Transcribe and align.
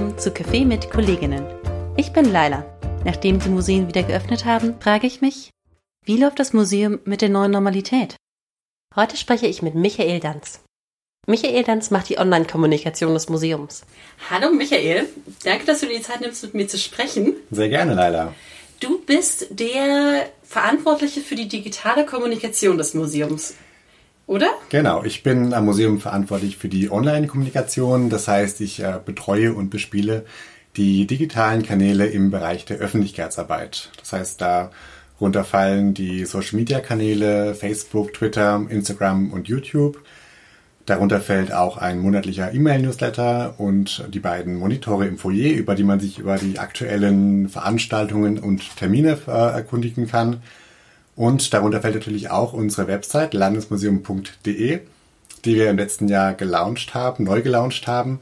willkommen 0.00 0.18
zu 0.18 0.30
Café 0.30 0.64
mit 0.64 0.90
Kolleginnen. 0.90 1.44
Ich 1.98 2.14
bin 2.14 2.32
Laila. 2.32 2.64
Nachdem 3.04 3.38
die 3.38 3.50
Museen 3.50 3.86
wieder 3.86 4.02
geöffnet 4.02 4.46
haben, 4.46 4.80
frage 4.80 5.06
ich 5.06 5.20
mich, 5.20 5.50
wie 6.06 6.16
läuft 6.16 6.38
das 6.38 6.54
Museum 6.54 7.00
mit 7.04 7.20
der 7.20 7.28
neuen 7.28 7.50
Normalität? 7.50 8.16
Heute 8.96 9.18
spreche 9.18 9.46
ich 9.46 9.60
mit 9.60 9.74
Michael 9.74 10.18
Danz. 10.20 10.60
Michael 11.26 11.64
Danz 11.64 11.90
macht 11.90 12.08
die 12.08 12.18
Online-Kommunikation 12.18 13.12
des 13.12 13.28
Museums. 13.28 13.82
Hallo 14.30 14.50
Michael, 14.50 15.06
danke, 15.44 15.66
dass 15.66 15.80
du 15.80 15.86
dir 15.86 15.98
die 15.98 16.02
Zeit 16.02 16.22
nimmst, 16.22 16.42
mit 16.44 16.54
mir 16.54 16.66
zu 16.66 16.78
sprechen. 16.78 17.34
Sehr 17.50 17.68
gerne, 17.68 17.92
Laila. 17.92 18.34
Du 18.80 19.02
bist 19.04 19.48
der 19.50 20.30
Verantwortliche 20.42 21.20
für 21.20 21.34
die 21.34 21.48
digitale 21.48 22.06
Kommunikation 22.06 22.78
des 22.78 22.94
Museums 22.94 23.54
oder? 24.30 24.52
Genau, 24.68 25.02
ich 25.02 25.24
bin 25.24 25.52
am 25.52 25.64
Museum 25.64 25.98
verantwortlich 25.98 26.56
für 26.56 26.68
die 26.68 26.88
Online-Kommunikation. 26.88 28.10
Das 28.10 28.28
heißt, 28.28 28.60
ich 28.60 28.80
äh, 28.80 29.00
betreue 29.04 29.52
und 29.52 29.70
bespiele 29.70 30.24
die 30.76 31.08
digitalen 31.08 31.64
Kanäle 31.64 32.06
im 32.06 32.30
Bereich 32.30 32.64
der 32.64 32.78
Öffentlichkeitsarbeit. 32.78 33.90
Das 33.98 34.12
heißt, 34.12 34.40
darunter 34.40 35.42
fallen 35.42 35.94
die 35.94 36.24
Social-Media-Kanäle 36.24 37.56
Facebook, 37.56 38.14
Twitter, 38.14 38.64
Instagram 38.68 39.32
und 39.32 39.48
YouTube. 39.48 40.00
Darunter 40.86 41.20
fällt 41.20 41.52
auch 41.52 41.76
ein 41.76 41.98
monatlicher 41.98 42.54
E-Mail-Newsletter 42.54 43.56
und 43.58 44.04
die 44.14 44.20
beiden 44.20 44.54
Monitore 44.54 45.08
im 45.08 45.18
Foyer, 45.18 45.56
über 45.56 45.74
die 45.74 45.84
man 45.84 45.98
sich 45.98 46.20
über 46.20 46.36
die 46.36 46.60
aktuellen 46.60 47.48
Veranstaltungen 47.48 48.38
und 48.38 48.76
Termine 48.76 49.18
äh, 49.26 49.30
erkundigen 49.30 50.06
kann. 50.06 50.40
Und 51.20 51.52
darunter 51.52 51.82
fällt 51.82 51.96
natürlich 51.96 52.30
auch 52.30 52.54
unsere 52.54 52.86
Website 52.86 53.34
landesmuseum.de, 53.34 54.80
die 55.44 55.54
wir 55.54 55.68
im 55.68 55.76
letzten 55.76 56.08
Jahr 56.08 56.32
gelauncht 56.32 56.94
haben, 56.94 57.24
neu 57.24 57.42
gelauncht 57.42 57.86
haben, 57.86 58.20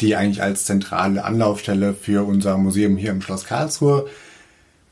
die 0.00 0.14
eigentlich 0.14 0.40
als 0.40 0.64
zentrale 0.64 1.24
Anlaufstelle 1.24 1.94
für 1.94 2.24
unser 2.24 2.56
Museum 2.56 2.96
hier 2.96 3.10
im 3.10 3.22
Schloss 3.22 3.44
Karlsruhe, 3.44 4.06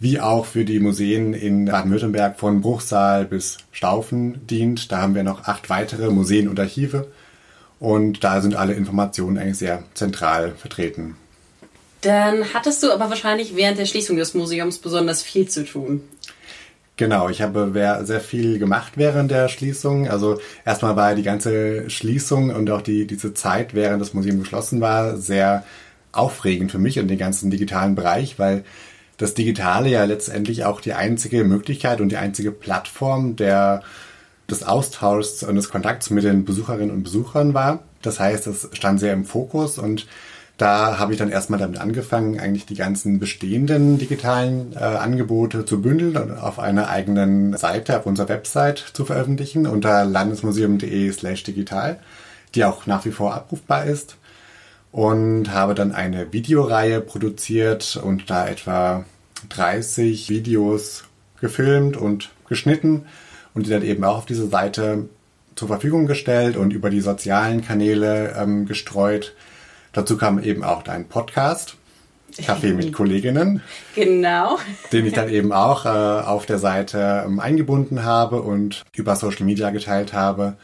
wie 0.00 0.18
auch 0.18 0.44
für 0.44 0.64
die 0.64 0.80
Museen 0.80 1.34
in 1.34 1.66
Baden-Württemberg 1.66 2.36
von 2.36 2.62
Bruchsal 2.62 3.26
bis 3.26 3.58
Staufen 3.70 4.44
dient. 4.48 4.90
Da 4.90 5.00
haben 5.00 5.14
wir 5.14 5.22
noch 5.22 5.44
acht 5.44 5.70
weitere 5.70 6.10
Museen 6.10 6.48
und 6.48 6.58
Archive 6.58 7.06
und 7.78 8.24
da 8.24 8.40
sind 8.40 8.56
alle 8.56 8.74
Informationen 8.74 9.38
eigentlich 9.38 9.58
sehr 9.58 9.84
zentral 9.94 10.56
vertreten. 10.56 11.14
Dann 12.00 12.54
hattest 12.54 12.82
du 12.82 12.90
aber 12.90 13.08
wahrscheinlich 13.08 13.54
während 13.54 13.78
der 13.78 13.86
Schließung 13.86 14.16
des 14.16 14.34
Museums 14.34 14.78
besonders 14.78 15.22
viel 15.22 15.48
zu 15.48 15.64
tun. 15.64 16.02
Genau, 16.98 17.28
ich 17.28 17.42
habe 17.42 17.70
sehr 18.04 18.20
viel 18.22 18.58
gemacht 18.58 18.94
während 18.96 19.30
der 19.30 19.48
Schließung. 19.48 20.08
Also 20.08 20.40
erstmal 20.64 20.96
war 20.96 21.14
die 21.14 21.22
ganze 21.22 21.90
Schließung 21.90 22.50
und 22.50 22.70
auch 22.70 22.80
die, 22.80 23.06
diese 23.06 23.34
Zeit, 23.34 23.74
während 23.74 24.00
das 24.00 24.14
Museum 24.14 24.38
geschlossen 24.38 24.80
war, 24.80 25.18
sehr 25.18 25.64
aufregend 26.12 26.72
für 26.72 26.78
mich 26.78 26.98
und 26.98 27.08
den 27.08 27.18
ganzen 27.18 27.50
digitalen 27.50 27.94
Bereich, 27.96 28.38
weil 28.38 28.64
das 29.18 29.34
Digitale 29.34 29.90
ja 29.90 30.04
letztendlich 30.04 30.64
auch 30.64 30.80
die 30.80 30.94
einzige 30.94 31.44
Möglichkeit 31.44 32.00
und 32.00 32.08
die 32.10 32.16
einzige 32.16 32.50
Plattform 32.50 33.36
der, 33.36 33.82
des 34.50 34.62
Austauschs 34.62 35.42
und 35.42 35.56
des 35.56 35.68
Kontakts 35.68 36.08
mit 36.08 36.24
den 36.24 36.46
Besucherinnen 36.46 36.94
und 36.94 37.02
Besuchern 37.02 37.52
war. 37.52 37.80
Das 38.00 38.20
heißt, 38.20 38.46
es 38.46 38.70
stand 38.72 39.00
sehr 39.00 39.12
im 39.12 39.26
Fokus 39.26 39.76
und 39.78 40.06
da 40.56 40.98
habe 40.98 41.12
ich 41.12 41.18
dann 41.18 41.30
erstmal 41.30 41.58
damit 41.58 41.78
angefangen, 41.78 42.40
eigentlich 42.40 42.64
die 42.64 42.76
ganzen 42.76 43.18
bestehenden 43.18 43.98
digitalen 43.98 44.72
äh, 44.72 44.78
Angebote 44.78 45.66
zu 45.66 45.82
bündeln 45.82 46.16
und 46.16 46.32
auf 46.32 46.58
einer 46.58 46.88
eigenen 46.88 47.56
Seite, 47.56 47.98
auf 47.98 48.06
unserer 48.06 48.30
Website 48.30 48.78
zu 48.78 49.04
veröffentlichen 49.04 49.66
unter 49.66 50.06
landesmuseum.de 50.06 51.12
slash 51.12 51.42
digital, 51.42 51.98
die 52.54 52.64
auch 52.64 52.86
nach 52.86 53.04
wie 53.04 53.10
vor 53.10 53.34
abrufbar 53.34 53.84
ist. 53.84 54.16
Und 54.92 55.52
habe 55.52 55.74
dann 55.74 55.92
eine 55.92 56.32
Videoreihe 56.32 57.02
produziert 57.02 58.00
und 58.02 58.30
da 58.30 58.48
etwa 58.48 59.04
30 59.50 60.30
Videos 60.30 61.04
gefilmt 61.38 61.98
und 61.98 62.30
geschnitten 62.48 63.04
und 63.52 63.66
die 63.66 63.70
dann 63.70 63.82
eben 63.82 64.04
auch 64.04 64.18
auf 64.18 64.26
diese 64.26 64.48
Seite 64.48 65.06
zur 65.54 65.68
Verfügung 65.68 66.06
gestellt 66.06 66.56
und 66.56 66.72
über 66.72 66.88
die 66.88 67.02
sozialen 67.02 67.62
Kanäle 67.62 68.34
ähm, 68.38 68.64
gestreut 68.64 69.34
Dazu 69.96 70.18
kam 70.18 70.38
eben 70.42 70.62
auch 70.62 70.82
dein 70.82 71.08
Podcast, 71.08 71.74
Kaffee 72.44 72.74
mit 72.74 72.92
Kolleginnen. 72.92 73.62
Genau. 73.94 74.58
Den 74.92 75.06
ich 75.06 75.14
dann 75.14 75.30
eben 75.30 75.54
auch 75.54 75.86
äh, 75.86 75.88
auf 75.88 76.44
der 76.44 76.58
Seite 76.58 77.24
ähm, 77.24 77.40
eingebunden 77.40 78.04
habe 78.04 78.42
und 78.42 78.82
über 78.94 79.16
Social 79.16 79.46
Media 79.46 79.70
geteilt 79.70 80.12
habe. 80.12 80.58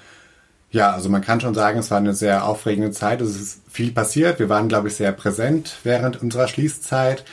Ja, 0.70 0.92
also 0.92 1.08
man 1.08 1.22
kann 1.22 1.40
schon 1.40 1.54
sagen, 1.54 1.78
es 1.78 1.90
war 1.90 1.96
eine 1.96 2.12
sehr 2.12 2.44
aufregende 2.44 2.90
Zeit. 2.90 3.22
Es 3.22 3.40
ist 3.40 3.62
viel 3.70 3.92
passiert. 3.92 4.38
Wir 4.38 4.50
waren, 4.50 4.68
glaube 4.68 4.88
ich, 4.88 4.96
sehr 4.96 5.12
präsent 5.12 5.76
während 5.82 6.20
unserer 6.20 6.46
Schließzeit. 6.46 7.24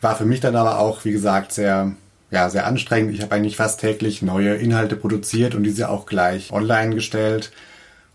War 0.00 0.14
für 0.14 0.26
mich 0.26 0.38
dann 0.38 0.54
aber 0.54 0.78
auch, 0.78 1.04
wie 1.04 1.10
gesagt, 1.10 1.50
sehr, 1.50 1.90
ja, 2.30 2.48
sehr 2.48 2.64
anstrengend. 2.64 3.12
Ich 3.12 3.22
habe 3.22 3.34
eigentlich 3.34 3.56
fast 3.56 3.80
täglich 3.80 4.22
neue 4.22 4.54
Inhalte 4.54 4.94
produziert 4.94 5.56
und 5.56 5.64
diese 5.64 5.88
auch 5.88 6.06
gleich 6.06 6.52
online 6.52 6.94
gestellt. 6.94 7.50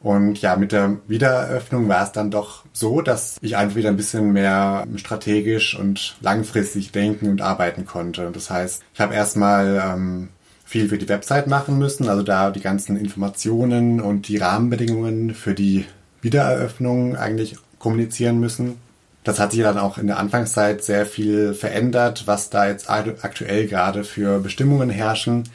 Und 0.05 0.39
ja, 0.39 0.55
mit 0.55 0.71
der 0.71 0.97
Wiedereröffnung 1.07 1.89
war 1.89 2.03
es 2.03 2.11
dann 2.11 2.29
doch 2.29 2.63
so, 2.73 3.01
dass 3.01 3.37
ich 3.41 3.57
einfach 3.57 3.75
wieder 3.75 3.89
ein 3.89 3.97
bisschen 3.97 4.33
mehr 4.33 4.85
strategisch 4.97 5.75
und 5.75 6.15
langfristig 6.21 6.91
denken 6.91 7.27
und 7.27 7.41
arbeiten 7.41 7.87
konnte. 7.87 8.29
Das 8.31 8.51
heißt, 8.51 8.83
ich 8.93 9.01
habe 9.01 9.15
erstmal 9.15 9.81
ähm, 9.83 10.29
viel 10.63 10.89
für 10.89 10.99
die 10.99 11.09
Website 11.09 11.47
machen 11.47 11.79
müssen, 11.79 12.07
also 12.07 12.21
da 12.21 12.51
die 12.51 12.59
ganzen 12.59 12.97
Informationen 12.97 13.99
und 13.99 14.27
die 14.27 14.37
Rahmenbedingungen 14.37 15.33
für 15.33 15.55
die 15.55 15.85
Wiedereröffnung 16.21 17.15
eigentlich 17.15 17.55
kommunizieren 17.79 18.39
müssen. 18.39 18.77
Das 19.23 19.39
hat 19.39 19.53
sich 19.53 19.63
dann 19.63 19.79
auch 19.79 19.97
in 19.97 20.05
der 20.05 20.19
Anfangszeit 20.19 20.83
sehr 20.83 21.07
viel 21.07 21.55
verändert, 21.55 22.27
was 22.27 22.51
da 22.51 22.67
jetzt 22.67 22.91
aktuell 22.91 23.65
gerade 23.65 24.03
für 24.03 24.37
Bestimmungen 24.37 24.91
herrschen. 24.91 25.45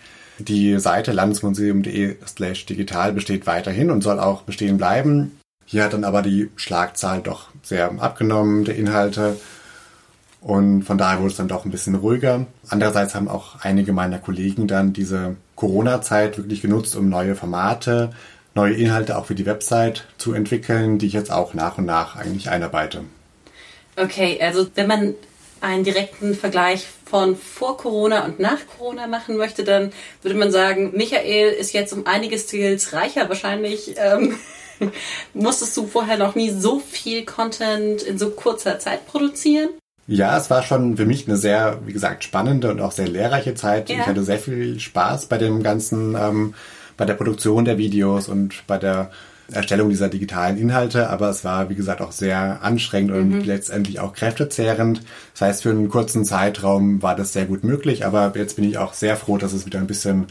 Die 0.40 0.78
Seite 0.78 1.12
landesmuseum.de 1.12 2.16
slash 2.26 2.64
digital 2.64 3.12
besteht 3.12 3.46
weiterhin 3.46 3.90
und 3.90 4.00
soll 4.00 4.18
auch 4.18 4.42
bestehen 4.42 4.78
bleiben. 4.78 5.38
Hier 5.66 5.84
hat 5.84 5.92
dann 5.92 6.04
aber 6.04 6.22
die 6.22 6.50
Schlagzahl 6.56 7.20
doch 7.20 7.48
sehr 7.62 7.92
abgenommen, 8.00 8.64
der 8.64 8.76
Inhalte. 8.76 9.36
Und 10.40 10.84
von 10.84 10.96
daher 10.96 11.18
wurde 11.18 11.30
es 11.30 11.36
dann 11.36 11.48
doch 11.48 11.66
ein 11.66 11.70
bisschen 11.70 11.94
ruhiger. 11.94 12.46
Andererseits 12.68 13.14
haben 13.14 13.28
auch 13.28 13.60
einige 13.60 13.92
meiner 13.92 14.18
Kollegen 14.18 14.66
dann 14.66 14.94
diese 14.94 15.36
Corona-Zeit 15.56 16.38
wirklich 16.38 16.62
genutzt, 16.62 16.96
um 16.96 17.10
neue 17.10 17.34
Formate, 17.34 18.10
neue 18.54 18.74
Inhalte 18.74 19.18
auch 19.18 19.26
für 19.26 19.34
die 19.34 19.44
Website 19.44 20.06
zu 20.16 20.32
entwickeln, 20.32 20.98
die 20.98 21.06
ich 21.06 21.12
jetzt 21.12 21.30
auch 21.30 21.52
nach 21.52 21.76
und 21.76 21.84
nach 21.84 22.16
eigentlich 22.16 22.48
einarbeite. 22.48 23.02
Okay, 23.96 24.40
also 24.40 24.66
wenn 24.74 24.86
man 24.86 25.14
einen 25.60 25.84
direkten 25.84 26.34
Vergleich 26.34 26.86
von 27.04 27.36
vor 27.36 27.76
Corona 27.76 28.24
und 28.24 28.38
nach 28.38 28.58
Corona 28.76 29.06
machen 29.06 29.36
möchte, 29.36 29.64
dann 29.64 29.92
würde 30.22 30.38
man 30.38 30.52
sagen, 30.52 30.92
Michael 30.94 31.52
ist 31.52 31.72
jetzt 31.72 31.92
um 31.92 32.06
einiges 32.06 32.46
Skills 32.46 32.92
reicher. 32.92 33.28
Wahrscheinlich 33.28 33.94
ähm, 33.96 34.36
musstest 35.34 35.76
du 35.76 35.86
vorher 35.86 36.18
noch 36.18 36.34
nie 36.34 36.50
so 36.50 36.80
viel 36.80 37.24
Content 37.24 38.02
in 38.02 38.18
so 38.18 38.30
kurzer 38.30 38.78
Zeit 38.78 39.06
produzieren. 39.06 39.70
Ja, 40.06 40.36
es 40.36 40.50
war 40.50 40.62
schon 40.62 40.96
für 40.96 41.04
mich 41.04 41.28
eine 41.28 41.36
sehr, 41.36 41.78
wie 41.86 41.92
gesagt, 41.92 42.24
spannende 42.24 42.70
und 42.70 42.80
auch 42.80 42.90
sehr 42.90 43.06
lehrreiche 43.06 43.54
Zeit. 43.54 43.88
Ja. 43.88 43.96
Ich 43.96 44.06
hatte 44.06 44.24
sehr 44.24 44.38
viel 44.38 44.80
Spaß 44.80 45.26
bei 45.26 45.38
dem 45.38 45.62
ganzen, 45.62 46.16
ähm, 46.16 46.54
bei 46.96 47.04
der 47.04 47.14
Produktion 47.14 47.64
der 47.64 47.78
Videos 47.78 48.28
und 48.28 48.66
bei 48.66 48.76
der 48.76 49.10
Erstellung 49.52 49.88
dieser 49.88 50.08
digitalen 50.08 50.56
Inhalte, 50.56 51.10
aber 51.10 51.30
es 51.30 51.44
war, 51.44 51.68
wie 51.68 51.74
gesagt, 51.74 52.00
auch 52.00 52.12
sehr 52.12 52.62
anstrengend 52.62 53.12
und 53.12 53.30
mhm. 53.30 53.44
letztendlich 53.44 54.00
auch 54.00 54.12
kräftezehrend. 54.12 55.02
Das 55.32 55.40
heißt, 55.42 55.62
für 55.62 55.70
einen 55.70 55.88
kurzen 55.88 56.24
Zeitraum 56.24 57.02
war 57.02 57.16
das 57.16 57.32
sehr 57.32 57.46
gut 57.46 57.64
möglich, 57.64 58.04
aber 58.04 58.32
jetzt 58.36 58.56
bin 58.56 58.64
ich 58.64 58.78
auch 58.78 58.92
sehr 58.92 59.16
froh, 59.16 59.38
dass 59.38 59.52
es 59.52 59.66
wieder 59.66 59.78
ein 59.78 59.86
bisschen 59.86 60.26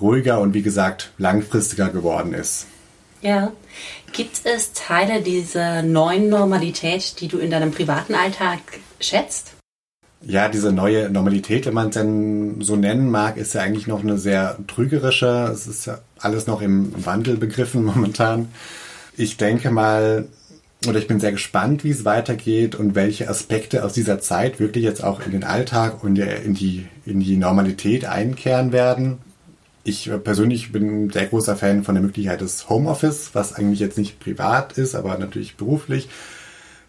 ruhiger 0.00 0.40
und 0.40 0.54
wie 0.54 0.62
gesagt 0.62 1.12
langfristiger 1.18 1.88
geworden 1.88 2.34
ist. 2.34 2.66
Ja. 3.20 3.52
Gibt 4.12 4.42
es 4.44 4.72
Teile 4.72 5.22
dieser 5.22 5.82
neuen 5.82 6.28
Normalität, 6.28 7.20
die 7.20 7.28
du 7.28 7.38
in 7.38 7.50
deinem 7.50 7.72
privaten 7.72 8.14
Alltag 8.14 8.60
schätzt? 9.00 9.54
Ja, 10.26 10.48
diese 10.48 10.72
neue 10.72 11.10
Normalität, 11.10 11.66
wenn 11.66 11.74
man 11.74 11.88
es 11.88 11.94
denn 11.94 12.60
so 12.60 12.76
nennen 12.76 13.10
mag, 13.10 13.36
ist 13.36 13.54
ja 13.54 13.60
eigentlich 13.60 13.86
noch 13.86 14.02
eine 14.02 14.16
sehr 14.16 14.56
trügerische. 14.66 15.50
Es 15.52 15.66
ist 15.66 15.86
ja 15.86 15.98
alles 16.18 16.46
noch 16.46 16.62
im 16.62 16.92
Wandel 17.04 17.36
begriffen 17.36 17.84
momentan. 17.94 18.48
Ich 19.16 19.36
denke 19.36 19.70
mal, 19.70 20.26
oder 20.86 20.98
ich 20.98 21.06
bin 21.06 21.20
sehr 21.20 21.32
gespannt, 21.32 21.84
wie 21.84 21.90
es 21.90 22.04
weitergeht 22.04 22.74
und 22.74 22.94
welche 22.94 23.28
Aspekte 23.28 23.84
aus 23.84 23.92
dieser 23.92 24.18
Zeit 24.20 24.60
wirklich 24.60 24.84
jetzt 24.84 25.04
auch 25.04 25.24
in 25.24 25.32
den 25.32 25.44
Alltag 25.44 26.02
und 26.02 26.18
in 26.18 26.54
die, 26.54 26.86
in 27.04 27.20
die 27.20 27.36
Normalität 27.36 28.06
einkehren 28.06 28.72
werden. 28.72 29.18
Ich 29.84 30.10
persönlich 30.24 30.72
bin 30.72 31.06
ein 31.06 31.10
sehr 31.10 31.26
großer 31.26 31.56
Fan 31.56 31.84
von 31.84 31.94
der 31.94 32.02
Möglichkeit 32.02 32.40
des 32.40 32.70
Homeoffice, 32.70 33.30
was 33.34 33.52
eigentlich 33.52 33.80
jetzt 33.80 33.98
nicht 33.98 34.18
privat 34.18 34.78
ist, 34.78 34.94
aber 34.94 35.18
natürlich 35.18 35.56
beruflich 35.56 36.08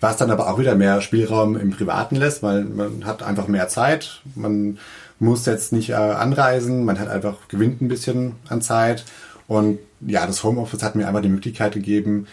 was 0.05 0.17
dann 0.17 0.31
aber 0.31 0.49
auch 0.49 0.59
wieder 0.59 0.75
mehr 0.75 1.01
Spielraum 1.01 1.57
im 1.57 1.71
Privaten 1.71 2.15
lässt, 2.15 2.43
weil 2.43 2.63
man 2.63 3.05
hat 3.05 3.23
einfach 3.23 3.47
mehr 3.47 3.67
Zeit, 3.67 4.21
man 4.35 4.77
muss 5.19 5.45
jetzt 5.45 5.73
nicht 5.73 5.89
äh, 5.89 5.93
anreisen, 5.93 6.85
man 6.85 6.99
hat 6.99 7.09
einfach 7.09 7.47
gewinnt 7.47 7.81
ein 7.81 7.87
bisschen 7.87 8.33
an 8.47 8.61
Zeit 8.61 9.03
und 9.47 9.79
ja, 10.01 10.25
das 10.27 10.43
Homeoffice 10.43 10.83
hat 10.83 10.95
mir 10.95 11.07
einfach 11.07 11.21
die 11.21 11.29
Möglichkeit 11.29 11.73
gegeben, 11.73 12.27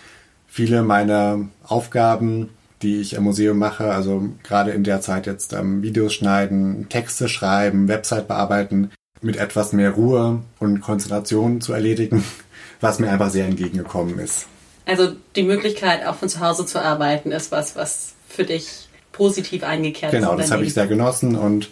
viele 0.46 0.82
meiner 0.82 1.40
Aufgaben 1.66 2.50
die 2.82 3.00
ich 3.00 3.14
im 3.14 3.24
Museum 3.24 3.58
mache. 3.58 3.92
Also 3.92 4.28
gerade 4.42 4.72
in 4.72 4.84
der 4.84 5.00
Zeit 5.00 5.26
jetzt 5.26 5.52
ähm, 5.52 5.82
Videos 5.82 6.14
schneiden, 6.14 6.88
Texte 6.88 7.28
schreiben, 7.28 7.88
Website 7.88 8.28
bearbeiten, 8.28 8.90
mit 9.20 9.36
etwas 9.36 9.72
mehr 9.72 9.92
Ruhe 9.92 10.40
und 10.58 10.80
Konzentration 10.80 11.60
zu 11.60 11.72
erledigen, 11.72 12.24
was 12.80 12.98
mir 12.98 13.10
einfach 13.10 13.30
sehr 13.30 13.46
entgegengekommen 13.46 14.18
ist. 14.18 14.48
Also 14.84 15.12
die 15.36 15.42
Möglichkeit, 15.42 16.06
auch 16.06 16.16
von 16.16 16.28
zu 16.28 16.40
Hause 16.40 16.66
zu 16.66 16.80
arbeiten, 16.80 17.32
ist 17.32 17.52
was, 17.52 17.76
was 17.76 18.14
für 18.28 18.44
dich 18.44 18.88
positiv 19.12 19.62
eingekehrt 19.62 20.12
genau, 20.12 20.28
ist. 20.28 20.30
Genau, 20.30 20.40
das 20.40 20.50
habe 20.50 20.64
ich 20.64 20.74
sehr 20.74 20.86
genossen 20.86 21.36
und 21.36 21.68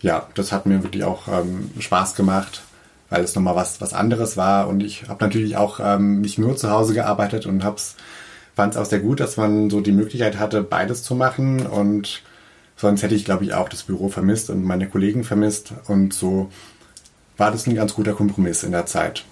ja, 0.00 0.28
das 0.34 0.52
hat 0.52 0.66
mir 0.66 0.82
wirklich 0.82 1.04
auch 1.04 1.28
ähm, 1.28 1.70
Spaß 1.78 2.14
gemacht, 2.14 2.62
weil 3.10 3.22
es 3.22 3.34
nochmal 3.34 3.56
was, 3.56 3.80
was 3.80 3.92
anderes 3.92 4.36
war. 4.36 4.68
Und 4.68 4.82
ich 4.82 5.08
habe 5.08 5.22
natürlich 5.24 5.56
auch 5.56 5.80
ähm, 5.80 6.20
nicht 6.20 6.38
nur 6.38 6.56
zu 6.56 6.70
Hause 6.70 6.94
gearbeitet 6.94 7.46
und 7.46 7.62
fand 7.62 8.74
es 8.74 8.76
auch 8.76 8.86
sehr 8.86 9.00
gut, 9.00 9.20
dass 9.20 9.36
man 9.36 9.68
so 9.68 9.80
die 9.80 9.92
Möglichkeit 9.92 10.38
hatte, 10.38 10.62
beides 10.62 11.02
zu 11.02 11.14
machen. 11.14 11.66
Und 11.66 12.22
sonst 12.76 13.02
hätte 13.02 13.14
ich, 13.14 13.24
glaube 13.24 13.44
ich, 13.44 13.54
auch 13.54 13.68
das 13.68 13.82
Büro 13.82 14.08
vermisst 14.08 14.48
und 14.48 14.64
meine 14.64 14.88
Kollegen 14.88 15.24
vermisst. 15.24 15.74
Und 15.86 16.14
so 16.14 16.50
war 17.36 17.50
das 17.50 17.66
ein 17.66 17.74
ganz 17.74 17.94
guter 17.94 18.14
Kompromiss 18.14 18.62
in 18.62 18.72
der 18.72 18.86
Zeit. 18.86 19.24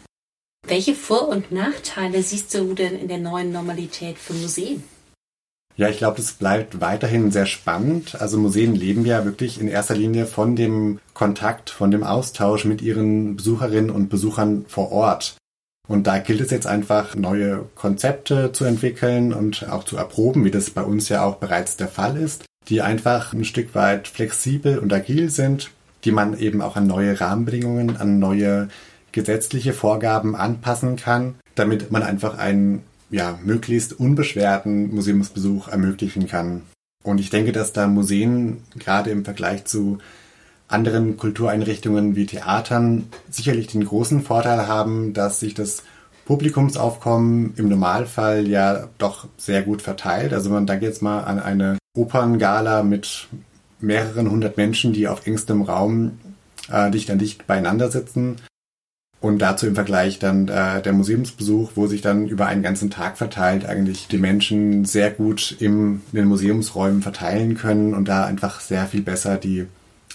Welche 0.66 0.94
Vor- 0.94 1.28
und 1.28 1.50
Nachteile 1.50 2.22
siehst 2.22 2.52
du 2.54 2.74
denn 2.74 2.98
in 2.98 3.08
der 3.08 3.18
neuen 3.18 3.52
Normalität 3.52 4.18
für 4.18 4.34
Museen? 4.34 4.82
Ja, 5.76 5.88
ich 5.88 5.98
glaube, 5.98 6.16
das 6.16 6.32
bleibt 6.32 6.80
weiterhin 6.80 7.30
sehr 7.30 7.46
spannend. 7.46 8.20
Also 8.20 8.36
Museen 8.36 8.74
leben 8.74 9.06
ja 9.06 9.24
wirklich 9.24 9.60
in 9.60 9.68
erster 9.68 9.94
Linie 9.94 10.26
von 10.26 10.56
dem 10.56 10.98
Kontakt, 11.14 11.70
von 11.70 11.90
dem 11.90 12.02
Austausch 12.02 12.64
mit 12.64 12.82
ihren 12.82 13.36
Besucherinnen 13.36 13.90
und 13.90 14.08
Besuchern 14.08 14.64
vor 14.66 14.90
Ort. 14.90 15.36
Und 15.86 16.06
da 16.06 16.18
gilt 16.18 16.40
es 16.40 16.50
jetzt 16.50 16.66
einfach, 16.66 17.14
neue 17.14 17.64
Konzepte 17.74 18.52
zu 18.52 18.64
entwickeln 18.64 19.32
und 19.32 19.68
auch 19.70 19.84
zu 19.84 19.96
erproben, 19.96 20.44
wie 20.44 20.50
das 20.50 20.70
bei 20.70 20.82
uns 20.82 21.08
ja 21.08 21.24
auch 21.24 21.36
bereits 21.36 21.76
der 21.76 21.88
Fall 21.88 22.16
ist, 22.16 22.44
die 22.68 22.82
einfach 22.82 23.32
ein 23.32 23.44
Stück 23.44 23.74
weit 23.74 24.08
flexibel 24.08 24.78
und 24.78 24.92
agil 24.92 25.30
sind, 25.30 25.70
die 26.04 26.12
man 26.12 26.38
eben 26.38 26.60
auch 26.60 26.76
an 26.76 26.86
neue 26.86 27.18
Rahmenbedingungen, 27.18 27.96
an 27.96 28.18
neue 28.18 28.68
gesetzliche 29.18 29.72
Vorgaben 29.72 30.36
anpassen 30.36 30.94
kann, 30.94 31.34
damit 31.56 31.90
man 31.90 32.04
einfach 32.04 32.38
einen 32.38 32.82
ja, 33.10 33.36
möglichst 33.44 33.98
unbeschwerten 33.98 34.94
Museumsbesuch 34.94 35.66
ermöglichen 35.66 36.28
kann. 36.28 36.62
Und 37.02 37.18
ich 37.18 37.30
denke, 37.30 37.50
dass 37.50 37.72
da 37.72 37.88
Museen 37.88 38.62
gerade 38.78 39.10
im 39.10 39.24
Vergleich 39.24 39.64
zu 39.64 39.98
anderen 40.68 41.16
Kultureinrichtungen 41.16 42.14
wie 42.14 42.26
Theatern 42.26 43.08
sicherlich 43.28 43.66
den 43.66 43.84
großen 43.84 44.22
Vorteil 44.22 44.68
haben, 44.68 45.14
dass 45.14 45.40
sich 45.40 45.54
das 45.54 45.82
Publikumsaufkommen 46.26 47.54
im 47.56 47.68
Normalfall 47.68 48.46
ja 48.46 48.88
doch 48.98 49.26
sehr 49.36 49.62
gut 49.62 49.82
verteilt. 49.82 50.32
Also 50.32 50.50
man 50.50 50.66
denkt 50.66 50.84
jetzt 50.84 51.02
mal 51.02 51.22
an 51.22 51.40
eine 51.40 51.78
Operngala 51.96 52.84
mit 52.84 53.28
mehreren 53.80 54.30
hundert 54.30 54.58
Menschen, 54.58 54.92
die 54.92 55.08
auf 55.08 55.26
engstem 55.26 55.62
Raum 55.62 56.18
äh, 56.70 56.90
dicht 56.90 57.10
an 57.10 57.18
dicht 57.18 57.46
beieinander 57.46 57.90
sitzen. 57.90 58.36
Und 59.20 59.40
dazu 59.40 59.66
im 59.66 59.74
Vergleich 59.74 60.20
dann 60.20 60.46
äh, 60.46 60.80
der 60.80 60.92
Museumsbesuch, 60.92 61.72
wo 61.74 61.88
sich 61.88 62.02
dann 62.02 62.28
über 62.28 62.46
einen 62.46 62.62
ganzen 62.62 62.88
Tag 62.88 63.18
verteilt 63.18 63.66
eigentlich 63.66 64.06
die 64.06 64.18
Menschen 64.18 64.84
sehr 64.84 65.10
gut 65.10 65.56
im, 65.58 66.02
in 66.12 66.18
den 66.18 66.28
Museumsräumen 66.28 67.02
verteilen 67.02 67.56
können 67.56 67.94
und 67.94 68.06
da 68.06 68.24
einfach 68.26 68.60
sehr 68.60 68.86
viel 68.86 69.02
besser 69.02 69.36
die 69.36 69.66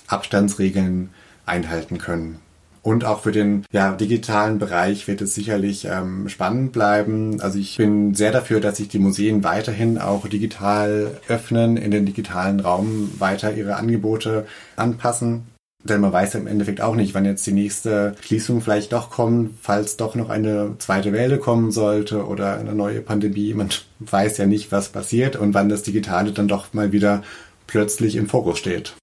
Abstandsregeln 0.07 1.09
einhalten 1.45 1.97
können. 1.97 2.39
Und 2.81 3.05
auch 3.05 3.21
für 3.21 3.31
den 3.31 3.65
ja, 3.71 3.94
digitalen 3.94 4.59
Bereich 4.59 5.07
wird 5.07 5.21
es 5.21 5.33
sicherlich 5.33 5.85
ähm, 5.85 6.27
spannend 6.27 6.73
bleiben. 6.73 7.39
Also 7.39 7.57
ich 7.57 7.77
bin 7.77 8.13
sehr 8.13 8.31
dafür, 8.31 8.59
dass 8.59 8.75
sich 8.77 8.89
die 8.89 8.99
Museen 8.99 9.44
weiterhin 9.44 9.97
auch 9.97 10.27
digital 10.27 11.11
öffnen, 11.29 11.77
in 11.77 11.91
den 11.91 12.06
digitalen 12.06 12.59
Raum 12.59 13.09
weiter 13.19 13.53
ihre 13.53 13.77
Angebote 13.77 14.45
anpassen. 14.75 15.44
Denn 15.83 16.00
man 16.00 16.13
weiß 16.13 16.33
ja 16.33 16.39
im 16.39 16.47
Endeffekt 16.47 16.80
auch 16.80 16.95
nicht, 16.95 17.13
wann 17.13 17.25
jetzt 17.25 17.45
die 17.45 17.51
nächste 17.51 18.15
Schließung 18.21 18.62
vielleicht 18.62 18.94
doch 18.94 19.09
kommt, 19.09 19.51
falls 19.62 19.97
doch 19.97 20.15
noch 20.15 20.30
eine 20.30 20.75
zweite 20.80 21.12
Welle 21.12 21.39
kommen 21.39 21.71
sollte 21.71 22.25
oder 22.25 22.57
eine 22.57 22.74
neue 22.74 23.01
Pandemie. 23.01 23.53
Man 23.53 23.69
weiß 24.00 24.38
ja 24.38 24.45
nicht, 24.45 24.71
was 24.71 24.89
passiert 24.89 25.35
und 25.35 25.53
wann 25.53 25.69
das 25.69 25.83
Digitale 25.83 26.31
dann 26.31 26.47
doch 26.47 26.74
mal 26.74 26.91
wieder 26.91 27.24
plötzlich 27.68 28.15
im 28.15 28.30
Fokus 28.30 28.59
steht. 28.59 28.94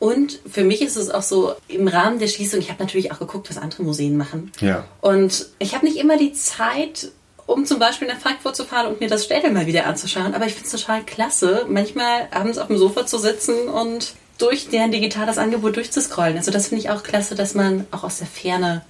Und 0.00 0.40
für 0.50 0.64
mich 0.64 0.80
ist 0.80 0.96
es 0.96 1.10
auch 1.10 1.22
so, 1.22 1.54
im 1.68 1.86
Rahmen 1.86 2.18
der 2.18 2.26
Schließung, 2.26 2.58
ich 2.58 2.70
habe 2.70 2.82
natürlich 2.82 3.12
auch 3.12 3.18
geguckt, 3.18 3.50
was 3.50 3.58
andere 3.58 3.82
Museen 3.82 4.16
machen. 4.16 4.50
Ja. 4.60 4.84
Und 5.02 5.50
ich 5.58 5.74
habe 5.74 5.84
nicht 5.84 5.98
immer 5.98 6.16
die 6.16 6.32
Zeit, 6.32 7.12
um 7.46 7.66
zum 7.66 7.78
Beispiel 7.78 8.08
nach 8.08 8.18
Frankfurt 8.18 8.56
zu 8.56 8.64
fahren 8.64 8.86
und 8.86 9.00
mir 9.00 9.10
das 9.10 9.26
Städte 9.26 9.50
mal 9.50 9.66
wieder 9.66 9.86
anzuschauen. 9.86 10.34
Aber 10.34 10.46
ich 10.46 10.54
finde 10.54 10.68
es 10.68 10.80
total 10.80 11.02
klasse, 11.02 11.66
manchmal 11.68 12.28
abends 12.30 12.56
auf 12.56 12.68
dem 12.68 12.78
Sofa 12.78 13.06
zu 13.06 13.18
sitzen 13.18 13.68
und 13.68 14.14
durch 14.40 14.68
deren 14.68 14.90
digitales 14.90 15.38
Angebot 15.38 15.76
durchzuscrollen. 15.76 16.36
Also 16.36 16.50
das 16.50 16.68
finde 16.68 16.82
ich 16.82 16.90
auch 16.90 17.02
klasse, 17.02 17.34
dass 17.34 17.54
man 17.54 17.86
auch 17.90 18.04
aus 18.04 18.18
der 18.18 18.26
Ferne 18.26 18.82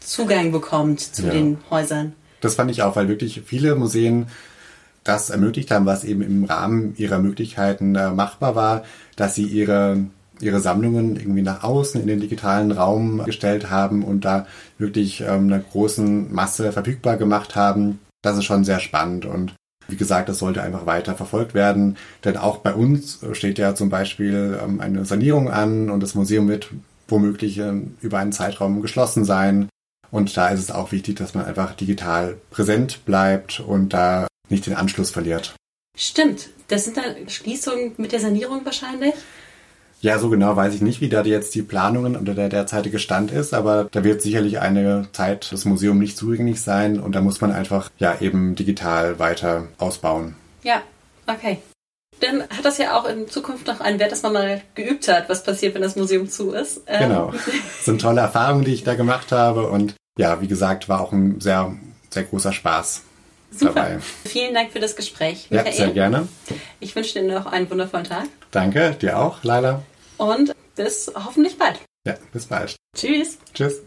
Zugang 0.00 0.52
bekommt 0.52 1.00
zu 1.00 1.22
ja. 1.22 1.30
den 1.30 1.58
Häusern. 1.70 2.14
Das 2.40 2.54
fand 2.54 2.70
ich 2.70 2.82
auch, 2.82 2.96
weil 2.96 3.08
wirklich 3.08 3.42
viele 3.44 3.74
Museen 3.74 4.26
das 5.04 5.30
ermöglicht 5.30 5.70
haben, 5.70 5.86
was 5.86 6.04
eben 6.04 6.22
im 6.22 6.44
Rahmen 6.44 6.94
ihrer 6.96 7.18
Möglichkeiten 7.18 7.94
äh, 7.94 8.10
machbar 8.10 8.54
war, 8.54 8.84
dass 9.16 9.34
sie 9.34 9.44
ihre 9.44 10.04
ihre 10.40 10.60
Sammlungen 10.60 11.16
irgendwie 11.16 11.42
nach 11.42 11.64
außen 11.64 12.00
in 12.00 12.06
den 12.06 12.20
digitalen 12.20 12.70
Raum 12.70 13.24
gestellt 13.24 13.70
haben 13.70 14.04
und 14.04 14.24
da 14.24 14.46
wirklich 14.78 15.20
ähm, 15.20 15.52
einer 15.52 15.58
großen 15.58 16.32
Masse 16.32 16.70
verfügbar 16.72 17.16
gemacht 17.16 17.56
haben. 17.56 17.98
Das 18.22 18.36
ist 18.38 18.44
schon 18.44 18.64
sehr 18.64 18.80
spannend 18.80 19.24
und 19.24 19.54
wie 19.88 19.96
gesagt, 19.96 20.28
das 20.28 20.38
sollte 20.38 20.62
einfach 20.62 20.86
weiter 20.86 21.14
verfolgt 21.14 21.54
werden, 21.54 21.96
denn 22.24 22.36
auch 22.36 22.58
bei 22.58 22.74
uns 22.74 23.20
steht 23.32 23.58
ja 23.58 23.74
zum 23.74 23.88
Beispiel 23.88 24.58
ähm, 24.62 24.80
eine 24.80 25.04
Sanierung 25.04 25.50
an 25.50 25.90
und 25.90 26.02
das 26.02 26.14
Museum 26.14 26.48
wird 26.48 26.70
womöglich 27.08 27.58
ähm, 27.58 27.96
über 28.00 28.18
einen 28.18 28.32
Zeitraum 28.32 28.82
geschlossen 28.82 29.24
sein. 29.24 29.68
Und 30.10 30.36
da 30.36 30.48
ist 30.48 30.60
es 30.60 30.70
auch 30.70 30.92
wichtig, 30.92 31.16
dass 31.16 31.34
man 31.34 31.44
einfach 31.44 31.74
digital 31.74 32.36
präsent 32.50 33.04
bleibt 33.04 33.60
und 33.60 33.92
da 33.92 34.26
nicht 34.48 34.66
den 34.66 34.74
Anschluss 34.74 35.10
verliert. 35.10 35.54
Stimmt. 35.96 36.48
Das 36.68 36.84
sind 36.84 36.96
dann 36.96 37.28
Schließungen 37.28 37.92
mit 37.96 38.12
der 38.12 38.20
Sanierung 38.20 38.64
wahrscheinlich? 38.64 39.14
Ja, 40.00 40.18
so 40.18 40.30
genau 40.30 40.54
weiß 40.54 40.74
ich 40.74 40.80
nicht, 40.80 41.00
wie 41.00 41.08
da 41.08 41.22
jetzt 41.22 41.54
die 41.54 41.62
Planungen 41.62 42.16
oder 42.16 42.34
der 42.34 42.48
derzeitige 42.48 42.98
Stand 42.98 43.32
ist, 43.32 43.52
aber 43.52 43.88
da 43.90 44.04
wird 44.04 44.22
sicherlich 44.22 44.60
eine 44.60 45.08
Zeit 45.12 45.50
das 45.50 45.64
Museum 45.64 45.98
nicht 45.98 46.16
zugänglich 46.16 46.60
sein 46.60 47.00
und 47.00 47.14
da 47.14 47.20
muss 47.20 47.40
man 47.40 47.52
einfach 47.52 47.90
ja 47.98 48.16
eben 48.20 48.54
digital 48.54 49.18
weiter 49.18 49.64
ausbauen. 49.78 50.36
Ja, 50.62 50.82
okay. 51.26 51.58
Dann 52.20 52.42
hat 52.42 52.64
das 52.64 52.78
ja 52.78 52.98
auch 52.98 53.08
in 53.08 53.28
Zukunft 53.28 53.66
noch 53.66 53.80
einen 53.80 53.98
Wert, 53.98 54.12
dass 54.12 54.22
man 54.22 54.32
mal 54.32 54.60
geübt 54.74 55.08
hat, 55.08 55.28
was 55.28 55.42
passiert, 55.42 55.74
wenn 55.74 55.82
das 55.82 55.96
Museum 55.96 56.28
zu 56.28 56.52
ist. 56.52 56.82
Ähm 56.86 57.08
genau. 57.08 57.32
Das 57.32 57.44
sind 57.84 58.00
tolle 58.00 58.20
Erfahrungen, 58.20 58.64
die 58.64 58.74
ich 58.74 58.84
da 58.84 58.94
gemacht 58.94 59.32
habe 59.32 59.68
und 59.68 59.94
ja, 60.16 60.40
wie 60.40 60.48
gesagt, 60.48 60.88
war 60.88 61.00
auch 61.00 61.12
ein 61.12 61.40
sehr, 61.40 61.76
sehr 62.10 62.24
großer 62.24 62.52
Spaß. 62.52 63.02
Super. 63.50 63.74
Dabei. 63.74 63.98
Vielen 64.26 64.54
Dank 64.54 64.72
für 64.72 64.80
das 64.80 64.94
Gespräch. 64.94 65.46
Michael. 65.50 65.70
Ja, 65.70 65.72
sehr 65.72 65.90
gerne. 65.90 66.28
Ich 66.80 66.94
wünsche 66.94 67.20
dir 67.20 67.32
noch 67.32 67.46
einen 67.46 67.70
wundervollen 67.70 68.06
Tag. 68.06 68.26
Danke, 68.50 68.96
dir 69.00 69.18
auch, 69.18 69.42
Leila. 69.42 69.82
Und 70.18 70.54
bis 70.76 71.10
hoffentlich 71.14 71.58
bald. 71.58 71.80
Ja, 72.06 72.16
bis 72.32 72.46
bald. 72.46 72.76
Tschüss. 72.96 73.38
Tschüss. 73.54 73.82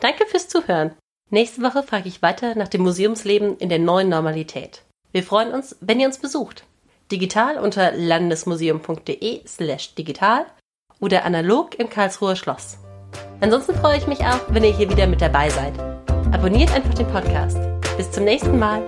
Danke 0.00 0.26
fürs 0.26 0.48
Zuhören. 0.48 0.92
Nächste 1.30 1.62
Woche 1.62 1.82
frage 1.82 2.08
ich 2.08 2.22
weiter 2.22 2.54
nach 2.54 2.68
dem 2.68 2.82
Museumsleben 2.82 3.56
in 3.58 3.68
der 3.68 3.78
neuen 3.78 4.08
Normalität. 4.08 4.82
Wir 5.12 5.22
freuen 5.22 5.52
uns, 5.52 5.76
wenn 5.80 6.00
ihr 6.00 6.06
uns 6.06 6.18
besucht. 6.18 6.64
Digital 7.10 7.58
unter 7.58 7.92
landesmuseum.de 7.92 9.46
slash 9.46 9.94
digital 9.94 10.46
oder 11.00 11.24
analog 11.24 11.78
im 11.78 11.88
Karlsruher 11.88 12.36
Schloss. 12.36 12.78
Ansonsten 13.40 13.74
freue 13.74 13.98
ich 13.98 14.06
mich 14.06 14.20
auch, 14.20 14.40
wenn 14.48 14.64
ihr 14.64 14.76
hier 14.76 14.90
wieder 14.90 15.06
mit 15.06 15.20
dabei 15.20 15.50
seid. 15.50 15.78
Abonniert 16.32 16.72
einfach 16.72 16.94
den 16.94 17.06
Podcast. 17.08 17.58
Bis 17.96 18.10
zum 18.10 18.24
nächsten 18.24 18.58
Mal. 18.58 18.82